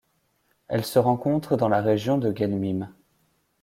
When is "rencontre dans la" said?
0.97-1.79